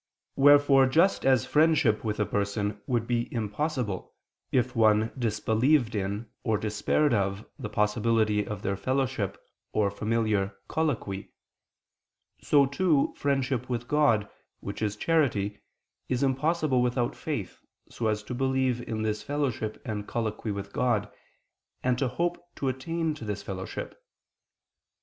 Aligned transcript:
Wherefore 0.35 0.87
just 0.87 1.27
as 1.27 1.45
friendship 1.45 2.03
with 2.03 2.19
a 2.19 2.25
person 2.25 2.81
would 2.87 3.05
be 3.05 3.31
impossible, 3.31 4.15
if 4.51 4.75
one 4.75 5.11
disbelieved 5.15 5.93
in, 5.93 6.27
or 6.43 6.57
despaired 6.57 7.13
of, 7.13 7.45
the 7.59 7.69
possibility 7.69 8.43
of 8.47 8.63
their 8.63 8.75
fellowship 8.75 9.39
or 9.73 9.91
familiar 9.91 10.57
colloquy; 10.67 11.29
so 12.41 12.65
too, 12.65 13.13
friendship 13.15 13.69
with 13.69 13.87
God, 13.87 14.27
which 14.59 14.81
is 14.81 14.95
charity, 14.95 15.59
is 16.09 16.23
impossible 16.23 16.81
without 16.81 17.15
faith, 17.15 17.61
so 17.91 18.07
as 18.07 18.23
to 18.23 18.33
believe 18.33 18.81
in 18.81 19.03
this 19.03 19.21
fellowship 19.21 19.79
and 19.85 20.07
colloquy 20.07 20.49
with 20.51 20.73
God, 20.73 21.11
and 21.83 21.99
to 21.99 22.07
hope 22.07 22.43
to 22.55 22.69
attain 22.69 23.13
to 23.13 23.23
this 23.23 23.43
fellowship. 23.43 24.03